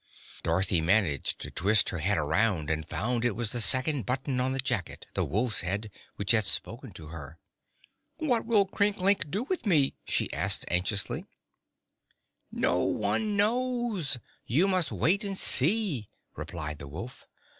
Dorothy 0.41 0.81
managed 0.81 1.37
to 1.41 1.51
twist 1.51 1.89
her 1.89 1.99
head 1.99 2.17
around 2.17 2.71
and 2.71 2.87
found 2.89 3.23
it 3.23 3.35
was 3.35 3.51
the 3.51 3.61
second 3.61 4.03
button 4.07 4.39
on 4.39 4.51
the 4.51 4.57
jacket 4.57 5.05
the 5.13 5.23
wolf's 5.23 5.61
head 5.61 5.91
which 6.15 6.31
had 6.31 6.45
spoken 6.45 6.91
to 6.93 7.09
her. 7.09 7.37
"What 8.17 8.47
will 8.47 8.65
Crinklink 8.65 9.29
do 9.29 9.43
with 9.43 9.67
me?" 9.67 9.93
she 10.05 10.33
asked 10.33 10.65
anxiously. 10.69 11.27
"No 12.51 12.79
one 12.79 13.37
knows. 13.37 14.17
You 14.47 14.67
must 14.67 14.91
wait 14.91 15.23
and 15.23 15.37
see," 15.37 16.09
replied 16.35 16.79
the 16.79 16.87
wolf. 16.87 17.27